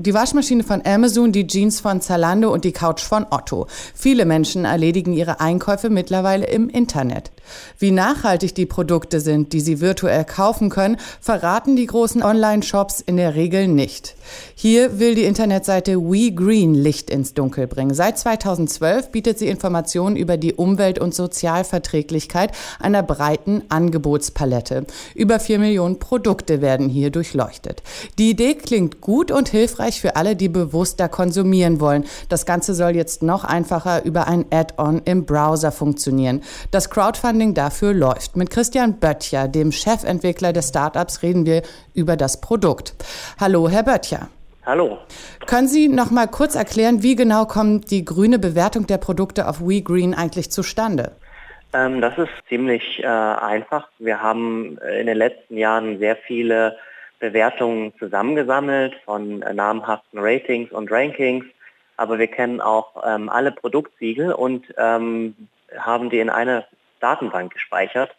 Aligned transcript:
Die 0.00 0.14
Waschmaschine 0.14 0.62
von 0.62 0.80
Amazon, 0.86 1.32
die 1.32 1.48
Jeans 1.48 1.80
von 1.80 2.00
Zalando 2.00 2.52
und 2.52 2.64
die 2.64 2.70
Couch 2.70 3.02
von 3.02 3.26
Otto. 3.30 3.66
Viele 3.94 4.26
Menschen 4.26 4.64
erledigen 4.64 5.12
ihre 5.12 5.40
Einkäufe 5.40 5.90
mittlerweile 5.90 6.46
im 6.46 6.68
Internet. 6.68 7.32
Wie 7.78 7.90
nachhaltig 7.90 8.54
die 8.54 8.66
Produkte 8.66 9.20
sind, 9.20 9.52
die 9.52 9.60
sie 9.60 9.80
virtuell 9.80 10.24
kaufen 10.24 10.70
können, 10.70 10.98
verraten 11.20 11.74
die 11.74 11.86
großen 11.86 12.22
Online-Shops 12.22 13.00
in 13.00 13.16
der 13.16 13.34
Regel 13.34 13.66
nicht. 13.66 14.14
Hier 14.54 15.00
will 15.00 15.14
die 15.14 15.24
Internetseite 15.24 15.96
WeGreen 15.96 16.74
Licht 16.74 17.10
ins 17.10 17.34
Dunkel 17.34 17.66
bringen. 17.66 17.94
Seit 17.94 18.18
2012 18.18 19.10
bietet 19.10 19.38
sie 19.38 19.48
Informationen 19.48 20.16
über 20.16 20.36
die 20.36 20.54
Umwelt- 20.54 20.98
und 20.98 21.14
Sozialverträglichkeit 21.14 22.52
einer 22.78 23.02
breiten 23.02 23.62
Angebotspalette. 23.68 24.86
Über 25.14 25.40
vier 25.40 25.58
Millionen 25.58 25.98
Produkte 25.98 26.60
werden 26.60 26.88
hier 26.88 27.10
durchleuchtet. 27.10 27.82
Die 28.18 28.30
Idee 28.30 28.54
klingt 28.54 29.00
gut 29.00 29.30
und 29.30 29.48
hilfreich 29.48 29.87
für 29.96 30.16
alle, 30.16 30.36
die 30.36 30.48
bewusster 30.48 31.08
konsumieren 31.08 31.80
wollen. 31.80 32.04
Das 32.28 32.46
Ganze 32.46 32.74
soll 32.74 32.94
jetzt 32.94 33.22
noch 33.22 33.44
einfacher 33.44 34.04
über 34.04 34.28
ein 34.28 34.44
Add-on 34.50 35.02
im 35.04 35.26
Browser 35.26 35.72
funktionieren. 35.72 36.42
Das 36.70 36.90
Crowdfunding 36.90 37.54
dafür 37.54 37.94
läuft. 37.94 38.36
Mit 38.36 38.50
Christian 38.50 39.00
Böttcher, 39.00 39.48
dem 39.48 39.72
Chefentwickler 39.72 40.52
des 40.52 40.68
Startups, 40.68 41.22
reden 41.22 41.46
wir 41.46 41.62
über 41.94 42.16
das 42.16 42.40
Produkt. 42.40 42.94
Hallo, 43.40 43.68
Herr 43.68 43.82
Böttcher. 43.82 44.28
Hallo. 44.66 44.98
Können 45.46 45.66
Sie 45.66 45.88
noch 45.88 46.10
mal 46.10 46.26
kurz 46.26 46.54
erklären, 46.54 47.02
wie 47.02 47.16
genau 47.16 47.46
kommt 47.46 47.90
die 47.90 48.04
grüne 48.04 48.38
Bewertung 48.38 48.86
der 48.86 48.98
Produkte 48.98 49.48
auf 49.48 49.66
WeGreen 49.66 50.12
eigentlich 50.12 50.50
zustande? 50.50 51.12
Ähm, 51.72 52.02
das 52.02 52.16
ist 52.18 52.30
ziemlich 52.48 53.02
äh, 53.02 53.06
einfach. 53.06 53.88
Wir 53.98 54.20
haben 54.20 54.78
in 54.98 55.06
den 55.06 55.16
letzten 55.16 55.56
Jahren 55.56 55.98
sehr 55.98 56.16
viele 56.16 56.76
Bewertungen 57.18 57.92
zusammengesammelt 57.98 58.94
von 59.04 59.42
äh, 59.42 59.52
namhaften 59.52 60.18
Ratings 60.18 60.70
und 60.72 60.90
Rankings, 60.90 61.44
aber 61.96 62.18
wir 62.18 62.28
kennen 62.28 62.60
auch 62.60 63.02
ähm, 63.04 63.28
alle 63.28 63.52
Produktsiegel 63.52 64.32
und 64.32 64.64
ähm, 64.76 65.34
haben 65.76 66.10
die 66.10 66.20
in 66.20 66.30
eine 66.30 66.64
Datenbank 67.00 67.52
gespeichert. 67.52 68.10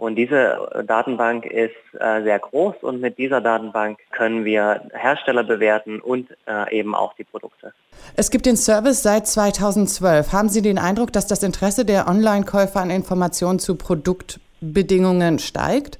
Und 0.00 0.16
diese 0.16 0.70
äh, 0.74 0.84
Datenbank 0.84 1.44
ist 1.44 1.74
äh, 1.98 2.22
sehr 2.22 2.38
groß 2.38 2.76
und 2.80 3.00
mit 3.02 3.18
dieser 3.18 3.42
Datenbank 3.42 3.98
können 4.12 4.46
wir 4.46 4.80
Hersteller 4.94 5.44
bewerten 5.44 6.00
und 6.00 6.30
äh, 6.46 6.74
eben 6.74 6.94
auch 6.94 7.12
die 7.14 7.24
Produkte. 7.24 7.74
Es 8.16 8.30
gibt 8.30 8.46
den 8.46 8.56
Service 8.56 9.02
seit 9.02 9.26
2012. 9.26 10.32
Haben 10.32 10.48
Sie 10.48 10.62
den 10.62 10.78
Eindruck, 10.78 11.12
dass 11.12 11.26
das 11.26 11.42
Interesse 11.42 11.84
der 11.84 12.08
Online-Käufer 12.08 12.80
an 12.80 12.88
Informationen 12.88 13.58
zu 13.58 13.76
Produktbedingungen 13.76 15.38
steigt? 15.38 15.98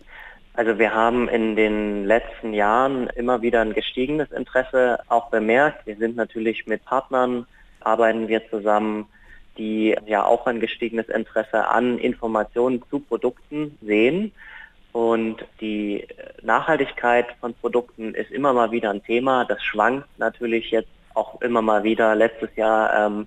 Also 0.55 0.79
wir 0.79 0.93
haben 0.93 1.29
in 1.29 1.57
den 1.57 2.05
letzten 2.05 2.53
Jahren 2.53 3.07
immer 3.09 3.41
wieder 3.41 3.61
ein 3.61 3.73
gestiegenes 3.73 4.31
Interesse 4.33 4.99
auch 5.09 5.31
bemerkt. 5.31 5.87
Wir 5.87 5.97
sind 5.97 6.17
natürlich 6.17 6.67
mit 6.67 6.85
Partnern, 6.85 7.47
arbeiten 7.81 8.29
wir 8.29 8.49
zusammen 8.51 9.07
die 9.61 9.95
ja 10.07 10.25
auch 10.25 10.47
ein 10.47 10.59
gestiegenes 10.59 11.09
Interesse 11.09 11.69
an 11.69 11.99
Informationen 11.99 12.83
zu 12.89 13.01
Produkten 13.01 13.77
sehen. 13.83 14.33
Und 14.93 15.45
die 15.61 16.07
Nachhaltigkeit 16.43 17.27
von 17.41 17.55
Produkten 17.55 18.15
ist 18.15 18.31
immer 18.31 18.53
mal 18.53 18.73
wieder 18.73 18.91
ein 18.91 19.05
Thema. 19.05 19.45
Das 19.45 19.63
schwankt 19.63 20.09
natürlich 20.19 20.71
jetzt 20.71 20.89
auch 21.15 21.41
immer 21.43 21.63
mal 21.63 21.85
wieder. 21.85 22.15
Letztes 22.15 22.57
Jahr 22.57 23.07
ähm, 23.07 23.27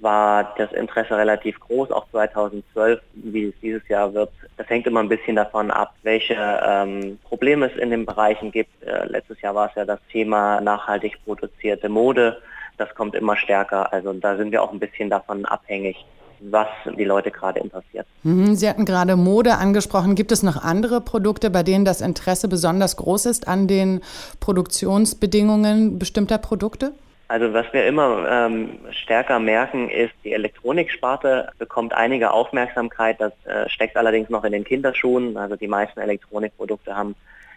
war 0.00 0.54
das 0.58 0.72
Interesse 0.72 1.16
relativ 1.16 1.58
groß, 1.60 1.90
auch 1.90 2.06
2012, 2.10 3.00
wie 3.14 3.46
es 3.46 3.54
dieses 3.62 3.86
Jahr 3.88 4.12
wird. 4.14 4.30
Das 4.56 4.68
hängt 4.68 4.86
immer 4.86 5.00
ein 5.00 5.08
bisschen 5.08 5.36
davon 5.36 5.70
ab, 5.70 5.94
welche 6.02 6.34
ähm, 6.34 7.18
Probleme 7.24 7.70
es 7.70 7.76
in 7.80 7.90
den 7.90 8.04
Bereichen 8.04 8.50
gibt. 8.50 8.82
Äh, 8.82 9.06
letztes 9.06 9.40
Jahr 9.40 9.54
war 9.54 9.68
es 9.68 9.74
ja 9.74 9.84
das 9.84 10.00
Thema 10.10 10.60
nachhaltig 10.60 11.18
produzierte 11.24 11.88
Mode 11.88 12.38
das 12.76 12.94
kommt 12.94 13.14
immer 13.14 13.36
stärker. 13.36 13.92
Also 13.92 14.12
da 14.12 14.36
sind 14.36 14.52
wir 14.52 14.62
auch 14.62 14.72
ein 14.72 14.78
bisschen 14.78 15.10
davon 15.10 15.44
abhängig, 15.44 16.04
was 16.40 16.68
die 16.98 17.04
Leute 17.04 17.30
gerade 17.30 17.60
interessiert. 17.60 18.06
Mhm, 18.22 18.54
Sie 18.54 18.68
hatten 18.68 18.84
gerade 18.84 19.16
Mode 19.16 19.54
angesprochen. 19.56 20.14
Gibt 20.14 20.32
es 20.32 20.42
noch 20.42 20.62
andere 20.62 21.00
Produkte, 21.00 21.50
bei 21.50 21.62
denen 21.62 21.84
das 21.84 22.00
Interesse 22.00 22.48
besonders 22.48 22.96
groß 22.96 23.26
ist 23.26 23.48
an 23.48 23.66
den 23.66 24.00
Produktionsbedingungen 24.40 25.98
bestimmter 25.98 26.38
Produkte? 26.38 26.92
Also 27.28 27.52
was 27.52 27.66
wir 27.72 27.86
immer 27.86 28.24
ähm, 28.30 28.78
stärker 28.90 29.40
merken, 29.40 29.88
ist, 29.88 30.14
die 30.22 30.32
Elektroniksparte 30.32 31.50
bekommt 31.58 31.92
einige 31.92 32.30
Aufmerksamkeit. 32.30 33.20
Das 33.20 33.32
äh, 33.46 33.68
steckt 33.68 33.96
allerdings 33.96 34.30
noch 34.30 34.44
in 34.44 34.52
den 34.52 34.64
Kinderschuhen. 34.64 35.36
Also 35.36 35.56
die 35.56 35.66
meisten 35.66 35.98
Elektronikprodukte 35.98 36.94
haben 36.94 37.16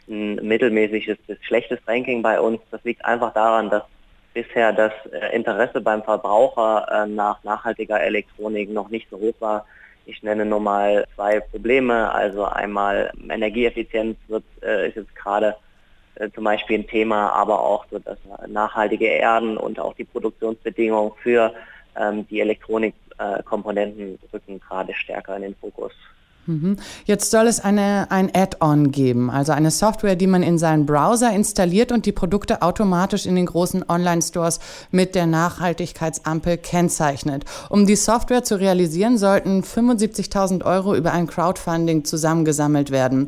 ein 0.10 0.36
mittelmäßiges 0.36 1.18
bis 1.28 1.38
schlechtes 1.44 1.80
Ranking 1.88 2.24
bei 2.24 2.40
uns. 2.40 2.60
Das 2.72 2.84
liegt 2.84 3.06
einfach 3.06 3.32
daran, 3.34 3.70
dass 3.70 3.84
bisher 4.34 4.74
das 4.74 4.92
äh, 5.12 5.36
Interesse 5.36 5.82
beim 5.82 6.02
Verbraucher 6.02 6.88
äh, 6.92 7.08
nach 7.08 7.44
nachhaltiger 7.44 8.02
Elektronik 8.02 8.72
noch 8.72 8.90
nicht 8.90 9.08
so 9.12 9.18
hoch 9.18 9.36
war. 9.40 9.66
Ich 10.06 10.24
nenne 10.24 10.46
nur 10.46 10.60
mal 10.60 11.06
zwei 11.16 11.40
Probleme. 11.40 12.12
Also 12.12 12.46
einmal 12.46 13.12
Energieeffizienz 13.30 14.18
wird, 14.28 14.44
äh, 14.64 14.88
ist 14.88 14.96
jetzt 14.96 15.16
gerade 15.16 15.56
zum 16.34 16.44
Beispiel 16.44 16.80
ein 16.80 16.88
Thema, 16.88 17.32
aber 17.32 17.62
auch 17.62 17.86
so 17.90 18.00
das 18.00 18.18
nachhaltige 18.48 19.08
Erden 19.08 19.58
und 19.58 19.80
auch 19.80 19.94
die 19.94 20.04
Produktionsbedingungen 20.04 21.14
für 21.22 21.54
ähm, 21.96 22.28
die 22.28 22.42
Elektronikkomponenten 22.42 24.20
rücken 24.34 24.60
gerade 24.60 24.94
stärker 24.94 25.36
in 25.36 25.44
den 25.44 25.56
Fokus. 25.56 25.94
Mhm. 26.50 26.78
Jetzt 27.06 27.30
soll 27.30 27.46
es 27.48 27.60
eine, 27.60 28.08
ein 28.10 28.32
Add-on 28.34 28.92
geben, 28.92 29.30
also 29.30 29.52
eine 29.52 29.70
Software, 29.70 30.16
die 30.16 30.26
man 30.26 30.42
in 30.42 30.58
seinen 30.58 30.88
Browser 30.88 31.32
installiert 31.32 31.92
und 31.92 32.08
die 32.08 32.12
Produkte 32.12 32.64
automatisch 32.64 33.28
in 33.28 33.36
den 33.36 33.46
großen 33.46 33.86
Online-Stores 33.88 34.60
mit 34.90 35.14
der 35.14 35.28
Nachhaltigkeitsampel 35.28 36.58
kennzeichnet. 36.58 37.46
Um 37.70 37.86
die 37.86 37.96
Software 37.96 38.44
zu 38.44 38.60
realisieren, 38.60 39.20
sollten 39.20 39.62
75.000 39.62 40.66
Euro 40.66 40.96
über 40.96 41.12
ein 41.12 41.28
Crowdfunding 41.28 42.04
zusammengesammelt 42.04 42.90
werden. 42.90 43.28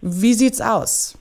Wie 0.00 0.34
sieht's 0.34 0.60
aus? 0.60 1.16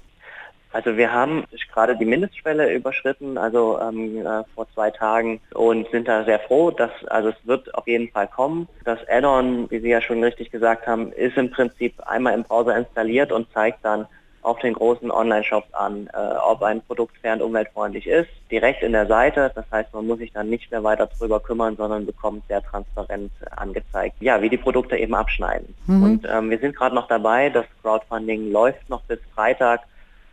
Also 0.74 0.98
wir 0.98 1.12
haben 1.12 1.46
gerade 1.74 1.98
die 1.98 2.06
Mindestschwelle 2.06 2.74
überschritten, 2.74 3.38
also 3.38 3.80
ähm, 3.80 4.26
äh, 4.26 4.44
vor 4.56 4.68
zwei 4.74 4.92
Tagen 4.92 5.40
und 5.54 5.90
sind 5.92 6.08
da 6.08 6.24
sehr 6.24 6.40
froh, 6.40 6.72
dass 6.72 6.92
also 7.08 7.30
es 7.30 7.36
wird 7.44 7.74
auf 7.76 7.88
jeden 7.88 8.10
Fall 8.10 8.28
kommen. 8.28 8.68
Das 8.86 9.00
Add-on, 9.10 9.70
wie 9.70 9.80
Sie 9.80 9.90
ja 9.90 10.02
schon 10.02 10.24
richtig 10.24 10.52
gesagt 10.52 10.88
haben, 10.88 11.12
ist 11.12 11.38
im 11.38 11.52
Prinzip 11.52 12.00
einmal 12.06 12.34
im 12.34 12.44
Browser 12.44 12.76
installiert 12.78 13.32
und 13.32 13.52
zeigt 13.54 13.84
dann 13.84 14.08
auf 14.44 14.60
den 14.60 14.74
großen 14.74 15.12
Online-Shops 15.12 15.72
an, 15.74 16.10
äh, 16.14 16.18
ob 16.44 16.64
ein 16.64 16.82
Produkt 16.82 17.16
fair 17.22 17.34
und 17.34 17.44
umweltfreundlich 17.44 18.08
ist, 18.08 18.30
direkt 18.50 18.82
in 18.82 18.92
der 18.92 19.06
Seite. 19.06 19.52
Das 19.54 19.66
heißt, 19.72 19.94
man 19.94 20.08
muss 20.08 20.18
sich 20.18 20.32
dann 20.32 20.50
nicht 20.50 20.72
mehr 20.72 20.84
weiter 20.84 21.08
darüber 21.08 21.40
kümmern, 21.40 21.76
sondern 21.78 22.08
bekommt 22.08 22.48
sehr 22.48 22.64
transparent 22.64 23.32
angezeigt, 23.56 24.16
ja, 24.20 24.42
wie 24.42 24.50
die 24.50 24.58
Produkte 24.58 24.98
eben 24.98 25.14
abschneiden. 25.14 25.76
Mhm. 25.86 26.04
Und 26.04 26.28
ähm, 26.28 26.50
wir 26.50 26.58
sind 26.58 26.76
gerade 26.76 26.96
noch 26.96 27.08
dabei, 27.08 27.50
das 27.50 27.66
Crowdfunding 27.84 28.52
läuft 28.52 28.90
noch 28.90 29.02
bis 29.04 29.20
Freitag 29.36 29.82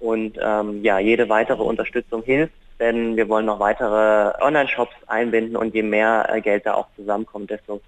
und 0.00 0.38
ähm, 0.40 0.82
ja, 0.82 0.98
jede 0.98 1.28
weitere 1.28 1.62
Unterstützung 1.62 2.22
hilft, 2.22 2.52
denn 2.78 3.16
wir 3.16 3.28
wollen 3.28 3.46
noch 3.46 3.60
weitere 3.60 4.32
Online-Shops 4.40 4.94
einbinden 5.06 5.56
und 5.56 5.74
je 5.74 5.82
mehr 5.82 6.28
äh, 6.32 6.40
Geld 6.40 6.66
da 6.66 6.74
auch 6.74 6.86
zusammenkommt, 6.96 7.50
desto 7.50 7.80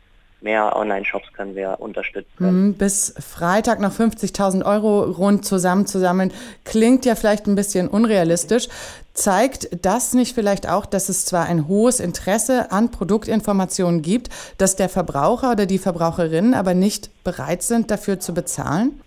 mehr 0.42 0.74
Online-Shops 0.76 1.32
können 1.34 1.54
wir 1.54 1.76
unterstützen. 1.80 2.30
Mhm, 2.38 2.74
bis 2.74 3.14
Freitag 3.18 3.80
noch 3.80 3.92
50.000 3.92 4.64
Euro 4.64 5.02
rund 5.02 5.44
zusammenzusammeln, 5.44 6.32
klingt 6.64 7.04
ja 7.04 7.14
vielleicht 7.14 7.46
ein 7.46 7.54
bisschen 7.54 7.88
unrealistisch. 7.88 8.68
Zeigt 9.12 9.68
das 9.84 10.14
nicht 10.14 10.34
vielleicht 10.34 10.68
auch, 10.68 10.86
dass 10.86 11.08
es 11.08 11.26
zwar 11.26 11.46
ein 11.46 11.68
hohes 11.68 12.00
Interesse 12.00 12.72
an 12.72 12.90
Produktinformationen 12.90 14.02
gibt, 14.02 14.30
dass 14.56 14.76
der 14.76 14.88
Verbraucher 14.88 15.52
oder 15.52 15.66
die 15.66 15.78
Verbraucherinnen 15.78 16.54
aber 16.54 16.74
nicht 16.74 17.10
bereit 17.24 17.62
sind, 17.62 17.90
dafür 17.90 18.18
zu 18.18 18.32
bezahlen? 18.32 19.00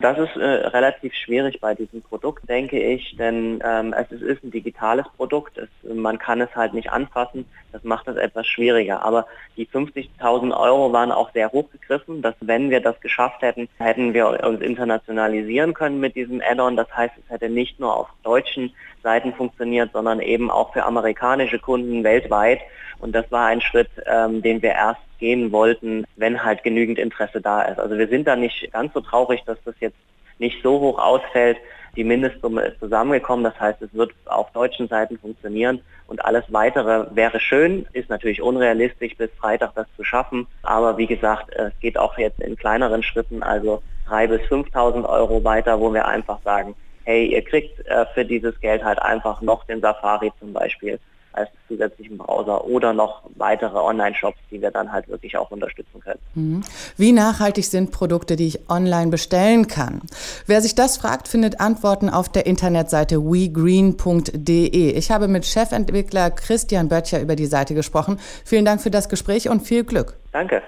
Das 0.00 0.18
ist 0.18 0.36
äh, 0.36 0.44
relativ 0.44 1.14
schwierig 1.14 1.60
bei 1.60 1.74
diesem 1.74 2.02
Produkt, 2.02 2.48
denke 2.48 2.78
ich, 2.78 3.16
denn 3.16 3.60
ähm, 3.64 3.94
es 3.96 4.10
ist, 4.10 4.22
ist, 4.22 4.44
ein 4.44 4.50
digitales 4.50 5.06
Produkt. 5.16 5.58
Es, 5.58 5.68
man 5.94 6.18
kann 6.18 6.40
es 6.40 6.54
halt 6.54 6.74
nicht 6.74 6.90
anfassen. 6.90 7.46
Das 7.72 7.84
macht 7.84 8.08
es 8.08 8.16
etwas 8.16 8.46
schwieriger. 8.46 9.04
Aber 9.04 9.26
die 9.56 9.66
50.000 9.66 10.56
Euro 10.56 10.92
waren 10.92 11.12
auch 11.12 11.32
sehr 11.32 11.50
hoch 11.52 11.70
gegriffen, 11.70 12.22
dass 12.22 12.34
wenn 12.40 12.70
wir 12.70 12.80
das 12.80 13.00
geschafft 13.00 13.42
hätten, 13.42 13.68
hätten 13.78 14.14
wir 14.14 14.44
uns 14.44 14.60
internationalisieren 14.60 15.74
können 15.74 16.00
mit 16.00 16.16
diesem 16.16 16.40
Add-on. 16.40 16.76
Das 16.76 16.94
heißt, 16.94 17.14
es 17.16 17.30
hätte 17.30 17.48
nicht 17.48 17.78
nur 17.78 17.96
auf 17.96 18.08
deutschen 18.22 18.72
Seiten 19.02 19.32
funktioniert, 19.32 19.92
sondern 19.92 20.20
eben 20.20 20.50
auch 20.50 20.72
für 20.72 20.84
amerikanische 20.84 21.58
Kunden 21.58 22.02
weltweit. 22.04 22.60
Und 22.98 23.12
das 23.14 23.30
war 23.30 23.46
ein 23.46 23.60
Schritt, 23.60 23.90
ähm, 24.06 24.42
den 24.42 24.62
wir 24.62 24.72
erst 24.72 25.00
gehen 25.24 25.52
wollten, 25.52 26.04
wenn 26.16 26.44
halt 26.44 26.62
genügend 26.64 26.98
Interesse 26.98 27.40
da 27.40 27.62
ist. 27.62 27.78
Also 27.78 27.96
wir 27.96 28.08
sind 28.08 28.26
da 28.26 28.36
nicht 28.36 28.70
ganz 28.74 28.92
so 28.92 29.00
traurig, 29.00 29.42
dass 29.46 29.56
das 29.64 29.74
jetzt 29.80 29.96
nicht 30.38 30.62
so 30.62 30.78
hoch 30.80 30.98
ausfällt. 30.98 31.56
Die 31.96 32.04
Mindestsumme 32.04 32.60
ist 32.60 32.78
zusammengekommen, 32.78 33.42
das 33.42 33.58
heißt, 33.58 33.80
es 33.80 33.94
wird 33.94 34.12
auf 34.26 34.52
deutschen 34.52 34.86
Seiten 34.86 35.18
funktionieren 35.18 35.80
und 36.08 36.22
alles 36.22 36.44
weitere 36.48 37.06
wäre 37.16 37.40
schön, 37.40 37.86
ist 37.94 38.10
natürlich 38.10 38.42
unrealistisch, 38.42 39.16
bis 39.16 39.30
Freitag 39.40 39.74
das 39.76 39.86
zu 39.96 40.04
schaffen. 40.04 40.46
Aber 40.62 40.98
wie 40.98 41.06
gesagt, 41.06 41.50
es 41.54 41.72
geht 41.80 41.96
auch 41.96 42.18
jetzt 42.18 42.40
in 42.40 42.56
kleineren 42.56 43.02
Schritten, 43.02 43.42
also 43.42 43.82
3.000 44.10 44.26
bis 44.26 44.40
5.000 44.50 45.08
Euro 45.08 45.42
weiter, 45.42 45.80
wo 45.80 45.94
wir 45.94 46.06
einfach 46.06 46.42
sagen, 46.42 46.74
hey, 47.04 47.28
ihr 47.28 47.42
kriegt 47.42 47.80
äh, 47.86 48.04
für 48.12 48.26
dieses 48.26 48.60
Geld 48.60 48.84
halt 48.84 49.00
einfach 49.00 49.40
noch 49.40 49.64
den 49.64 49.80
Safari 49.80 50.32
zum 50.38 50.52
Beispiel 50.52 50.98
als 51.34 51.50
zusätzlichen 51.68 52.18
Browser 52.18 52.64
oder 52.64 52.92
noch 52.92 53.22
weitere 53.36 53.76
Online-Shops, 53.76 54.38
die 54.50 54.60
wir 54.60 54.70
dann 54.70 54.92
halt 54.92 55.08
wirklich 55.08 55.36
auch 55.36 55.50
unterstützen 55.50 56.00
können. 56.00 56.20
Mhm. 56.34 56.62
Wie 56.96 57.12
nachhaltig 57.12 57.64
sind 57.64 57.90
Produkte, 57.90 58.36
die 58.36 58.46
ich 58.48 58.70
online 58.70 59.10
bestellen 59.10 59.68
kann? 59.68 60.02
Wer 60.46 60.60
sich 60.60 60.74
das 60.74 60.96
fragt, 60.96 61.28
findet 61.28 61.60
Antworten 61.60 62.08
auf 62.08 62.28
der 62.28 62.46
Internetseite 62.46 63.20
wegreen.de. 63.24 64.90
Ich 64.92 65.10
habe 65.10 65.28
mit 65.28 65.46
Chefentwickler 65.46 66.30
Christian 66.30 66.88
Böttcher 66.88 67.20
über 67.20 67.36
die 67.36 67.46
Seite 67.46 67.74
gesprochen. 67.74 68.18
Vielen 68.44 68.64
Dank 68.64 68.80
für 68.80 68.90
das 68.90 69.08
Gespräch 69.08 69.48
und 69.48 69.60
viel 69.60 69.84
Glück. 69.84 70.16
Danke. 70.32 70.62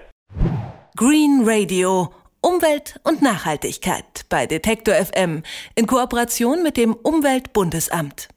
Green 0.96 1.42
Radio. 1.44 2.10
Umwelt 2.46 3.00
und 3.02 3.22
Nachhaltigkeit 3.22 4.24
bei 4.28 4.46
Detektor 4.46 4.94
FM 4.94 5.42
in 5.74 5.86
Kooperation 5.88 6.62
mit 6.62 6.76
dem 6.76 6.94
Umweltbundesamt. 6.94 8.28